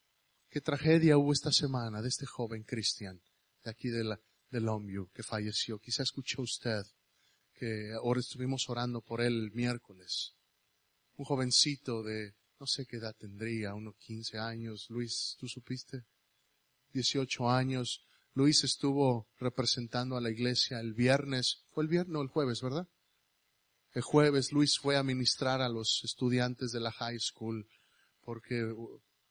Qué 0.50 0.60
tragedia 0.60 1.16
hubo 1.16 1.32
esta 1.32 1.52
semana 1.52 2.02
de 2.02 2.08
este 2.08 2.26
joven 2.26 2.64
cristian 2.64 3.22
de 3.62 3.70
aquí 3.70 3.88
de 3.88 4.04
la, 4.04 4.20
de 4.50 4.60
Longview 4.60 5.08
que 5.12 5.22
falleció. 5.22 5.78
Quizá 5.78 6.02
escuchó 6.02 6.42
usted 6.42 6.82
que 7.54 7.92
ahora 7.92 8.20
estuvimos 8.20 8.68
orando 8.68 9.00
por 9.00 9.20
él 9.20 9.44
el 9.44 9.52
miércoles. 9.52 10.34
Un 11.16 11.24
jovencito 11.24 12.02
de, 12.02 12.34
no 12.58 12.66
sé 12.66 12.86
qué 12.86 12.96
edad 12.96 13.14
tendría, 13.16 13.74
unos 13.74 13.96
15 13.96 14.38
años. 14.38 14.86
Luis, 14.88 15.36
¿tú 15.38 15.48
supiste? 15.48 16.04
18 16.92 17.50
años. 17.50 18.04
Luis 18.34 18.64
estuvo 18.64 19.28
representando 19.38 20.16
a 20.16 20.20
la 20.20 20.30
iglesia 20.30 20.80
el 20.80 20.94
viernes, 20.94 21.64
fue 21.70 21.84
el 21.84 21.88
viernes, 21.88 22.12
no, 22.12 22.22
el 22.22 22.28
jueves, 22.28 22.62
¿verdad? 22.62 22.88
El 23.92 24.02
jueves 24.02 24.52
Luis 24.52 24.78
fue 24.78 24.96
a 24.96 25.02
ministrar 25.02 25.60
a 25.60 25.68
los 25.68 26.02
estudiantes 26.04 26.70
de 26.70 26.80
la 26.80 26.92
high 26.92 27.18
school, 27.18 27.68
porque 28.20 28.72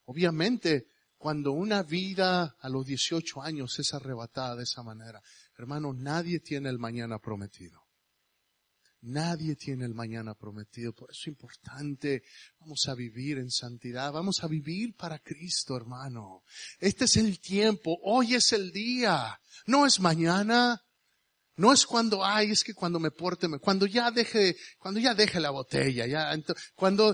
obviamente 0.04 0.88
cuando 1.20 1.52
una 1.52 1.84
vida 1.84 2.56
a 2.60 2.70
los 2.70 2.86
18 2.86 3.42
años 3.42 3.78
es 3.78 3.94
arrebatada 3.94 4.56
de 4.56 4.64
esa 4.64 4.84
manera, 4.84 5.22
hermano, 5.58 5.94
nadie 5.94 6.40
tiene 6.40 6.70
el 6.70 6.80
mañana 6.80 7.20
prometido. 7.20 7.84
Nadie 9.02 9.56
tiene 9.56 9.86
el 9.86 9.94
mañana 9.94 10.34
prometido. 10.34 10.94
Por 10.94 11.12
eso 11.12 11.22
es 11.22 11.28
importante. 11.28 12.24
Vamos 12.60 12.88
a 12.88 12.96
vivir 12.96 13.38
en 13.38 13.52
santidad. 13.52 14.14
Vamos 14.14 14.44
a 14.44 14.48
vivir 14.48 14.96
para 14.96 15.20
Cristo, 15.20 15.76
hermano. 15.76 16.44
Este 16.80 17.06
es 17.06 17.18
el 17.18 17.40
tiempo. 17.40 17.98
Hoy 18.04 18.36
es 18.36 18.54
el 18.54 18.72
día. 18.72 19.40
No 19.68 19.86
es 19.86 20.00
mañana. 20.00 20.82
No 21.60 21.74
es 21.74 21.86
cuando, 21.86 22.24
ay, 22.24 22.52
es 22.52 22.64
que 22.64 22.74
cuando 22.74 23.02
me 23.02 23.12
porte, 23.12 23.50
cuando 23.60 23.86
ya 23.86 24.12
deje, 24.12 24.56
cuando 24.78 24.98
ya 24.98 25.14
deje 25.14 25.42
la 25.42 25.50
botella, 25.50 26.08
ya, 26.08 26.32
cuando, 26.74 27.14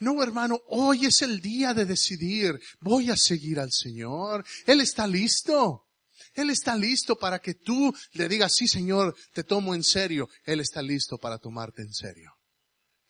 no 0.00 0.20
hermano, 0.20 0.60
hoy 0.66 1.06
es 1.06 1.22
el 1.22 1.40
día 1.40 1.74
de 1.74 1.84
decidir, 1.84 2.60
voy 2.80 3.12
a 3.12 3.16
seguir 3.16 3.60
al 3.60 3.70
Señor. 3.70 4.44
Él 4.66 4.80
está 4.80 5.06
listo. 5.06 5.86
Él 6.32 6.50
está 6.50 6.74
listo 6.74 7.14
para 7.14 7.38
que 7.38 7.54
tú 7.54 7.94
le 8.14 8.28
digas, 8.28 8.56
sí 8.56 8.66
Señor, 8.66 9.14
te 9.32 9.44
tomo 9.44 9.76
en 9.76 9.84
serio. 9.84 10.28
Él 10.42 10.58
está 10.58 10.82
listo 10.82 11.16
para 11.16 11.38
tomarte 11.38 11.82
en 11.82 11.94
serio. 11.94 12.32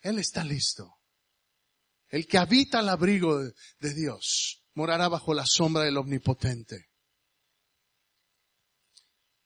Él 0.01 0.19
está 0.19 0.43
listo. 0.43 0.99
El 2.09 2.27
que 2.27 2.37
habita 2.37 2.77
al 2.77 2.89
abrigo 2.89 3.39
de 3.39 3.93
Dios 3.95 4.61
morará 4.75 5.07
bajo 5.07 5.33
la 5.33 5.47
sombra 5.47 5.81
del 5.81 5.97
Omnipotente. 5.97 6.89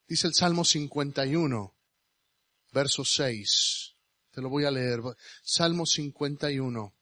Dice 0.09 0.25
el 0.25 0.33
Salmo 0.33 0.65
51, 0.65 1.77
verso 2.71 3.05
6. 3.05 3.95
Te 4.31 4.41
lo 4.41 4.49
voy 4.49 4.65
a 4.65 4.71
leer. 4.71 5.01
Salmo 5.43 5.85
51, 5.85 6.95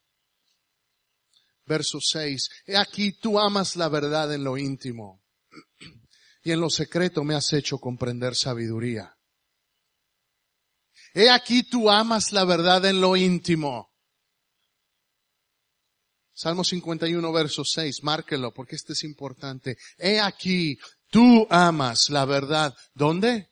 verso 1.66 2.00
6. 2.02 2.50
He 2.66 2.76
aquí 2.76 3.14
tú 3.14 3.40
amas 3.40 3.78
la 3.78 3.88
verdad 3.88 4.34
en 4.34 4.44
lo 4.44 4.58
íntimo 4.58 5.24
y 6.44 6.52
en 6.52 6.60
lo 6.60 6.70
secreto 6.70 7.24
me 7.24 7.34
has 7.34 7.54
hecho 7.54 7.78
comprender 7.78 8.36
sabiduría. 8.36 9.18
He 11.14 11.30
aquí 11.30 11.64
tú 11.64 11.90
amas 11.90 12.34
la 12.34 12.44
verdad 12.44 12.84
en 12.84 13.00
lo 13.00 13.16
íntimo. 13.16 13.90
Salmo 16.34 16.66
51, 16.66 17.32
verso 17.32 17.64
6, 17.64 18.04
márquelo 18.04 18.54
porque 18.54 18.76
este 18.76 18.94
es 18.94 19.06
importante. 19.06 19.78
He 19.98 20.20
aquí 20.20 20.78
Tú 21.10 21.48
amas 21.50 22.10
la 22.10 22.26
verdad. 22.26 22.76
¿Dónde? 22.94 23.50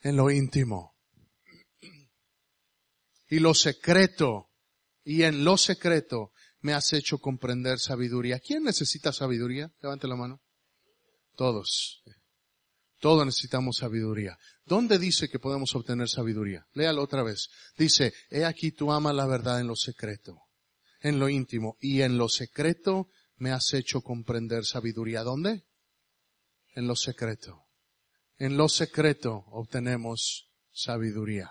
En 0.00 0.16
lo 0.16 0.30
íntimo. 0.30 0.94
Y 3.28 3.38
lo 3.38 3.54
secreto. 3.54 4.50
Y 5.04 5.22
en 5.22 5.44
lo 5.44 5.56
secreto 5.56 6.32
me 6.60 6.72
has 6.72 6.92
hecho 6.92 7.18
comprender 7.18 7.78
sabiduría. 7.78 8.40
¿Quién 8.40 8.64
necesita 8.64 9.12
sabiduría? 9.12 9.70
Levante 9.80 10.08
la 10.08 10.16
mano. 10.16 10.42
Todos. 11.36 12.02
Todos 12.98 13.26
necesitamos 13.26 13.76
sabiduría. 13.76 14.38
¿Dónde 14.64 14.98
dice 14.98 15.28
que 15.28 15.38
podemos 15.38 15.74
obtener 15.74 16.08
sabiduría? 16.08 16.66
Léalo 16.72 17.02
otra 17.02 17.22
vez. 17.22 17.48
Dice, 17.76 18.14
he 18.30 18.44
aquí 18.44 18.72
tú 18.72 18.90
amas 18.90 19.14
la 19.14 19.26
verdad 19.26 19.60
en 19.60 19.66
lo 19.66 19.76
secreto, 19.76 20.38
en 21.00 21.18
lo 21.18 21.28
íntimo, 21.28 21.76
y 21.78 22.00
en 22.00 22.16
lo 22.16 22.28
secreto 22.28 23.08
me 23.36 23.52
has 23.52 23.74
hecho 23.74 24.00
comprender 24.00 24.64
sabiduría. 24.64 25.22
¿Dónde? 25.22 25.66
En 26.76 26.86
lo 26.86 26.94
secreto. 26.94 27.66
En 28.36 28.58
lo 28.58 28.68
secreto 28.68 29.44
obtenemos 29.48 30.50
sabiduría. 30.70 31.50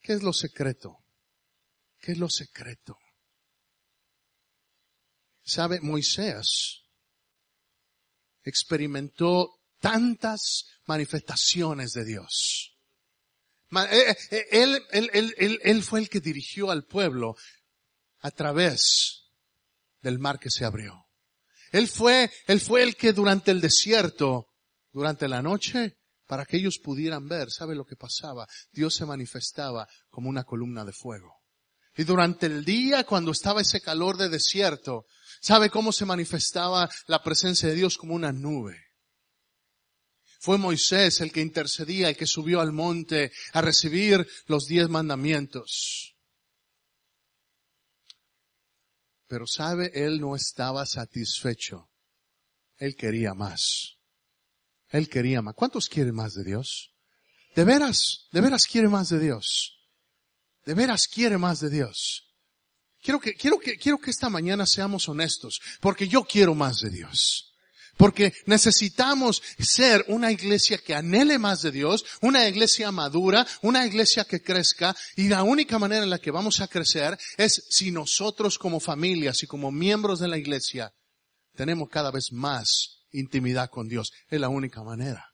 ¿Qué 0.00 0.12
es 0.12 0.22
lo 0.22 0.32
secreto? 0.32 1.04
¿Qué 1.98 2.12
es 2.12 2.18
lo 2.18 2.30
secreto? 2.30 2.96
Sabe, 5.42 5.80
Moisés 5.80 6.84
experimentó 8.44 9.60
tantas 9.80 10.66
manifestaciones 10.86 11.90
de 11.92 12.04
Dios. 12.04 12.78
Eh, 13.72 14.16
eh, 14.30 14.46
él, 14.52 14.82
él, 14.92 15.60
él, 15.62 15.82
fue 15.82 15.98
el 15.98 16.08
que 16.08 16.20
dirigió 16.20 16.70
al 16.70 16.84
pueblo 16.84 17.34
a 18.20 18.30
través 18.30 19.32
del 20.00 20.20
mar 20.20 20.38
que 20.38 20.50
se 20.50 20.64
abrió. 20.64 21.03
Él 21.74 21.88
fue, 21.88 22.30
él 22.46 22.60
fue 22.60 22.84
el 22.84 22.94
que 22.94 23.12
durante 23.12 23.50
el 23.50 23.60
desierto, 23.60 24.46
durante 24.92 25.26
la 25.26 25.42
noche, 25.42 25.98
para 26.24 26.46
que 26.46 26.56
ellos 26.56 26.78
pudieran 26.78 27.26
ver, 27.26 27.50
¿sabe 27.50 27.74
lo 27.74 27.84
que 27.84 27.96
pasaba? 27.96 28.46
Dios 28.70 28.94
se 28.94 29.04
manifestaba 29.04 29.88
como 30.08 30.28
una 30.28 30.44
columna 30.44 30.84
de 30.84 30.92
fuego. 30.92 31.34
Y 31.96 32.04
durante 32.04 32.46
el 32.46 32.64
día, 32.64 33.02
cuando 33.02 33.32
estaba 33.32 33.60
ese 33.60 33.80
calor 33.80 34.16
de 34.16 34.28
desierto, 34.28 35.06
¿sabe 35.40 35.68
cómo 35.68 35.90
se 35.90 36.04
manifestaba 36.04 36.88
la 37.08 37.24
presencia 37.24 37.68
de 37.68 37.74
Dios 37.74 37.98
como 37.98 38.14
una 38.14 38.30
nube? 38.30 38.80
Fue 40.38 40.58
Moisés 40.58 41.22
el 41.22 41.32
que 41.32 41.40
intercedía, 41.40 42.08
el 42.08 42.16
que 42.16 42.28
subió 42.28 42.60
al 42.60 42.70
monte 42.70 43.32
a 43.52 43.60
recibir 43.60 44.24
los 44.46 44.66
diez 44.66 44.88
mandamientos. 44.88 46.13
Pero 49.26 49.46
sabe, 49.46 49.90
él 49.94 50.20
no 50.20 50.36
estaba 50.36 50.86
satisfecho. 50.86 51.90
Él 52.76 52.94
quería 52.96 53.34
más. 53.34 53.96
Él 54.88 55.08
quería 55.08 55.42
más. 55.42 55.54
¿Cuántos 55.54 55.88
quieren 55.88 56.14
más 56.14 56.34
de 56.34 56.44
Dios? 56.44 56.94
De 57.54 57.64
veras, 57.64 58.28
de 58.32 58.40
veras 58.40 58.66
quiere 58.66 58.88
más 58.88 59.08
de 59.08 59.18
Dios. 59.18 59.78
De 60.64 60.74
veras 60.74 61.06
quiere 61.06 61.38
más 61.38 61.60
de 61.60 61.70
Dios. 61.70 62.34
Quiero 63.00 63.20
que, 63.20 63.34
quiero 63.34 63.58
que, 63.58 63.76
quiero 63.76 63.98
que 63.98 64.10
esta 64.10 64.30
mañana 64.30 64.66
seamos 64.66 65.08
honestos, 65.08 65.60
porque 65.80 66.08
yo 66.08 66.24
quiero 66.24 66.54
más 66.54 66.78
de 66.78 66.90
Dios. 66.90 67.53
Porque 67.96 68.32
necesitamos 68.46 69.42
ser 69.58 70.04
una 70.08 70.32
iglesia 70.32 70.78
que 70.78 70.94
anhele 70.94 71.38
más 71.38 71.62
de 71.62 71.70
Dios, 71.70 72.04
una 72.20 72.48
iglesia 72.48 72.90
madura, 72.90 73.46
una 73.62 73.86
iglesia 73.86 74.24
que 74.24 74.42
crezca, 74.42 74.96
y 75.16 75.28
la 75.28 75.42
única 75.42 75.78
manera 75.78 76.02
en 76.02 76.10
la 76.10 76.18
que 76.18 76.30
vamos 76.30 76.60
a 76.60 76.68
crecer 76.68 77.16
es 77.36 77.64
si 77.70 77.90
nosotros 77.90 78.58
como 78.58 78.80
familias 78.80 79.42
y 79.42 79.46
como 79.46 79.70
miembros 79.70 80.18
de 80.18 80.28
la 80.28 80.38
iglesia 80.38 80.92
tenemos 81.54 81.88
cada 81.88 82.10
vez 82.10 82.32
más 82.32 83.04
intimidad 83.12 83.70
con 83.70 83.88
Dios. 83.88 84.12
Es 84.28 84.40
la 84.40 84.48
única 84.48 84.82
manera. 84.82 85.30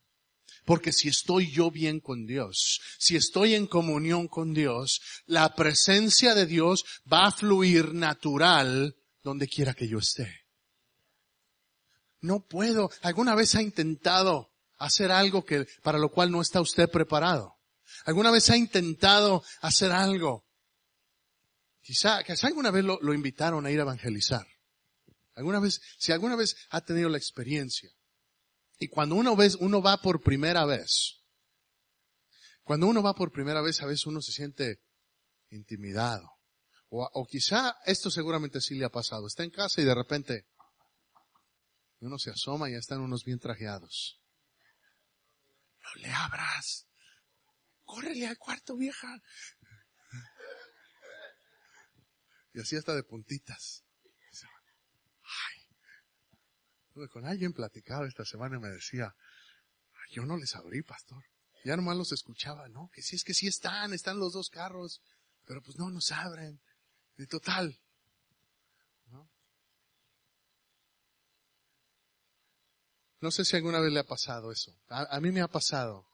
Porque 0.65 0.93
si 0.93 1.09
estoy 1.09 1.51
yo 1.51 1.71
bien 1.71 2.01
con 2.01 2.27
Dios, 2.27 2.81
si 2.99 3.17
estoy 3.17 3.55
en 3.55 3.67
comunión 3.67 4.29
con 4.29 4.53
Dios, 4.53 5.01
la 5.27 5.55
presencia 5.55 6.35
de 6.35 6.47
Dios 6.47 6.85
va 7.11 7.27
a 7.27 7.33
fluir 7.33 7.95
natural 7.95 8.95
donde 9.23 9.49
quiera 9.49 9.75
que 9.75 9.89
yo 9.89 9.99
esté. 9.99 10.40
No 12.21 12.47
puedo. 12.47 12.91
¿Alguna 13.03 13.35
vez 13.35 13.55
ha 13.55 13.63
intentado 13.63 14.51
hacer 14.79 15.11
algo 15.11 15.45
que, 15.45 15.67
para 15.83 15.99
lo 15.99 16.11
cual 16.11 16.31
no 16.31 16.41
está 16.41 16.61
usted 16.61 16.89
preparado? 16.89 17.57
¿Alguna 18.05 18.31
vez 18.31 18.51
ha 18.51 18.57
intentado 18.57 19.43
hacer 19.61 19.93
algo? 19.93 20.47
Quizá, 21.81 22.23
quizá 22.23 22.47
alguna 22.47 22.71
vez 22.71 22.85
lo, 22.85 23.15
invitaron 23.15 23.67
a 23.67 23.71
ir 23.71 23.79
a 23.79 23.83
evangelizar. 23.83 24.47
Alguna 25.35 25.61
vez, 25.61 25.81
si 25.99 26.13
alguna 26.13 26.37
vez 26.37 26.57
ha 26.71 26.83
tenido 26.83 27.09
la 27.09 27.19
experiencia. 27.19 27.91
Y 28.79 28.89
cuando 28.89 29.15
uno 29.15 29.37
ve, 29.37 29.51
uno 29.61 29.83
va 29.83 30.01
por 30.01 30.21
primera 30.23 30.65
vez, 30.65 31.23
cuando 32.63 32.87
uno 32.87 33.03
va 33.03 33.15
por 33.15 33.33
primera 33.33 33.61
vez, 33.61 33.81
a 33.83 33.87
veces 33.87 34.07
uno 34.07 34.21
se 34.23 34.33
siente 34.33 34.81
intimidado. 35.51 36.31
O, 36.89 37.09
o 37.13 37.27
quizá 37.27 37.77
esto 37.85 38.11
seguramente 38.11 38.61
sí 38.61 38.77
le 38.77 38.85
ha 38.85 38.91
pasado. 38.91 39.27
Está 39.27 39.45
en 39.45 39.51
casa 39.51 39.81
y 39.81 39.85
de 39.85 39.95
repente, 39.95 40.47
y 42.01 42.07
uno 42.07 42.19
se 42.19 42.31
asoma 42.31 42.69
y 42.69 42.73
ya 42.73 42.79
están 42.79 43.01
unos 43.01 43.25
bien 43.25 43.39
trajeados. 43.39 44.21
No 45.83 46.03
le 46.03 46.11
abras. 46.11 46.87
Córrele 47.85 48.27
al 48.27 48.39
cuarto, 48.39 48.77
vieja. 48.77 49.21
Y 52.53 52.61
así 52.61 52.77
hasta 52.77 52.95
de 52.95 53.05
puntitas. 53.05 53.85
Ay. 55.23 57.09
Con 57.09 57.27
alguien 57.27 57.53
platicaba 57.53 58.09
esta 58.09 58.25
semana 58.25 58.57
y 58.57 58.61
me 58.61 58.71
decía, 58.71 59.15
yo 60.11 60.25
no 60.25 60.37
les 60.37 60.57
abrí, 60.57 60.83
pastor. 60.83 61.25
Ya 61.65 61.77
nomás 61.77 61.97
los 61.97 62.13
escuchaba, 62.13 62.69
¿no? 62.69 62.91
Que 62.93 63.03
sí 63.03 63.17
es 63.17 63.25
que 63.25 63.35
sí 63.35 63.47
están, 63.47 63.93
están 63.93 64.19
los 64.19 64.33
dos 64.33 64.49
carros, 64.49 65.03
pero 65.45 65.63
pues 65.63 65.77
no 65.77 65.91
nos 65.91 66.11
abren. 66.11 66.61
De 67.17 67.27
total, 67.27 67.79
No 73.21 73.31
sé 73.31 73.45
si 73.45 73.57
alguna 73.57 73.81
vez 73.81 73.93
le 73.93 74.01
ha 74.01 74.07
pasado 74.07 74.51
eso. 74.51 74.75
A, 74.89 75.21
mí 75.21 75.31
me 75.31 75.43
ha 75.43 75.49
pasado. 75.49 76.07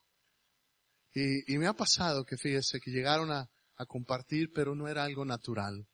Y, 1.14 1.56
me 1.56 1.66
ha 1.66 1.72
pasado 1.72 2.24
que 2.24 2.36
fíjese 2.36 2.80
que 2.80 2.90
llegaron 2.90 3.30
a, 3.30 3.48
a 3.76 3.86
compartir, 3.86 4.50
pero 4.52 4.74
no 4.74 4.88
era 4.88 5.04
algo 5.04 5.24
natural. 5.24 5.86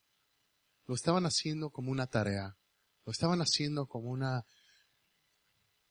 Lo 0.87 0.95
estaban 0.95 1.25
haciendo 1.27 1.71
como 1.71 1.93
una 1.93 2.07
tarea. 2.07 2.57
Lo 3.05 3.13
estaban 3.13 3.41
haciendo 3.41 3.87
como 3.87 4.11
una, 4.11 4.45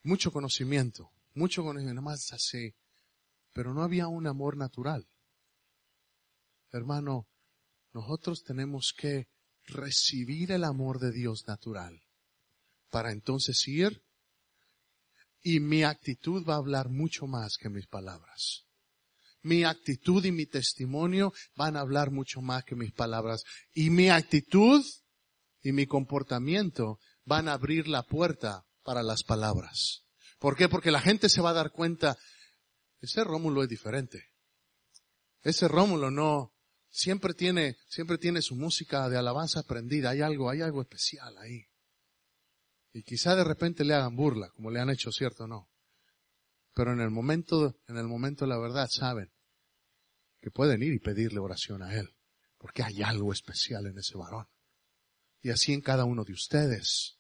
mucho 0.04 0.32
conocimiento, 0.32 1.12
mucho 1.34 1.62
conocimiento, 1.62 2.02
nada 2.02 2.12
más 2.12 2.32
así. 2.34 2.74
Pero 3.54 3.74
no 3.74 3.84
había 3.84 4.08
un 4.08 4.28
amor 4.28 4.58
natural. 4.58 5.08
Hermano, 6.72 7.28
nosotros 7.94 8.44
tenemos 8.44 8.94
que 8.98 9.28
recibir 9.66 10.52
el 10.52 10.64
amor 10.64 11.00
de 11.00 11.12
Dios 11.12 11.44
natural 11.48 12.02
para 12.90 13.12
entonces 13.12 13.68
ir 13.68 14.04
y 15.44 15.60
mi 15.60 15.84
actitud 15.84 16.46
va 16.48 16.56
a 16.56 16.58
hablar 16.58 16.90
mucho 16.90 17.28
más 17.28 17.58
que 17.58 17.70
mis 17.70 17.88
palabras. 17.88 18.66
Mi 19.44 19.64
actitud 19.64 20.24
y 20.24 20.32
mi 20.32 20.46
testimonio 20.46 21.34
van 21.56 21.76
a 21.76 21.80
hablar 21.82 22.12
mucho 22.12 22.42
más 22.42 22.64
que 22.64 22.76
mis 22.76 22.92
palabras. 22.92 23.44
Y 23.74 23.90
mi 23.90 24.10
actitud 24.10 24.84
y 25.64 25.72
mi 25.72 25.88
comportamiento 25.88 27.00
van 27.26 27.48
a 27.48 27.54
abrir 27.54 27.88
la 27.88 28.04
puerta 28.04 28.66
para 28.84 29.02
las 29.02 29.24
palabras. 29.24 30.04
¿Por 30.40 30.56
qué? 30.56 30.70
Porque 30.70 30.92
la 30.92 31.02
gente 31.02 31.30
se 31.30 31.42
va 31.42 31.52
a 31.52 31.54
dar 31.54 31.72
cuenta, 31.72 32.18
ese 33.00 33.24
Rómulo 33.24 33.64
es 33.64 33.70
diferente. 33.70 34.32
Ese 35.44 35.68
Rómulo 35.68 36.12
no, 36.12 36.54
siempre 36.90 37.34
tiene, 37.34 37.78
siempre 37.88 38.18
tiene 38.18 38.42
su 38.42 38.56
música 38.56 39.10
de 39.10 39.18
alabanza 39.18 39.62
aprendida. 39.62 40.12
Hay 40.12 40.22
algo, 40.22 40.50
hay 40.50 40.62
algo 40.62 40.82
especial 40.82 41.36
ahí. 41.38 41.66
Y 42.94 43.04
quizá 43.04 43.36
de 43.36 43.44
repente 43.44 43.86
le 43.86 43.94
hagan 43.94 44.16
burla, 44.16 44.50
como 44.50 44.70
le 44.70 44.80
han 44.80 44.90
hecho, 44.90 45.12
cierto 45.12 45.46
o 45.46 45.48
no. 45.48 45.70
Pero 46.74 46.94
en 46.94 47.00
el 47.00 47.10
momento, 47.10 47.76
en 47.88 47.98
el 47.98 48.08
momento 48.08 48.46
de 48.46 48.50
la 48.50 48.58
verdad 48.58 48.88
saben 48.90 49.32
que 50.42 50.52
pueden 50.52 50.82
ir 50.82 50.94
y 50.94 51.00
pedirle 51.00 51.40
oración 51.40 51.84
a 51.84 51.96
Él. 51.96 52.10
Porque 52.58 52.84
hay 52.84 53.02
algo 53.02 53.32
especial 53.34 53.88
en 53.88 53.98
ese 53.98 54.18
varón. 54.18 54.48
Y 55.42 55.50
así 55.50 55.74
en 55.74 55.82
cada 55.82 56.06
uno 56.06 56.24
de 56.24 56.34
ustedes. 56.34 57.18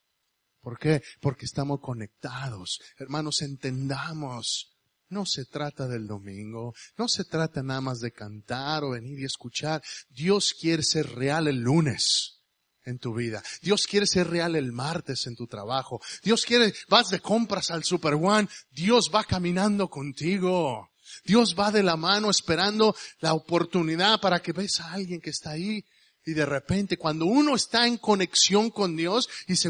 ¿Por 0.59 0.77
qué? 0.77 1.01
Porque 1.19 1.45
estamos 1.45 1.79
conectados. 1.81 2.79
Hermanos, 2.97 3.41
entendamos. 3.41 4.77
No 5.09 5.25
se 5.25 5.45
trata 5.45 5.89
del 5.89 6.07
domingo, 6.07 6.73
no 6.97 7.09
se 7.09 7.25
trata 7.25 7.61
nada 7.61 7.81
más 7.81 7.99
de 7.99 8.13
cantar 8.13 8.85
o 8.85 8.91
venir 8.91 9.19
y 9.19 9.25
escuchar. 9.25 9.81
Dios 10.07 10.53
quiere 10.53 10.83
ser 10.83 11.05
real 11.15 11.47
el 11.47 11.57
lunes 11.57 12.40
en 12.85 12.99
tu 12.99 13.13
vida. 13.13 13.43
Dios 13.61 13.87
quiere 13.87 14.07
ser 14.07 14.29
real 14.29 14.55
el 14.55 14.71
martes 14.71 15.27
en 15.27 15.35
tu 15.35 15.47
trabajo. 15.47 16.01
Dios 16.23 16.45
quiere, 16.45 16.73
vas 16.89 17.09
de 17.09 17.19
compras 17.19 17.71
al 17.71 17.83
Super 17.83 18.15
One, 18.15 18.47
Dios 18.71 19.11
va 19.13 19.23
caminando 19.23 19.89
contigo. 19.89 20.89
Dios 21.25 21.55
va 21.59 21.71
de 21.71 21.83
la 21.83 21.97
mano 21.97 22.29
esperando 22.29 22.95
la 23.19 23.33
oportunidad 23.33 24.19
para 24.21 24.41
que 24.41 24.53
ves 24.53 24.79
a 24.79 24.93
alguien 24.93 25.19
que 25.19 25.31
está 25.31 25.51
ahí 25.51 25.83
y 26.25 26.33
de 26.33 26.45
repente 26.45 26.97
cuando 26.97 27.25
uno 27.25 27.55
está 27.55 27.87
en 27.87 27.97
conexión 27.97 28.69
con 28.69 28.95
Dios 28.95 29.27
y 29.47 29.55
se 29.55 29.59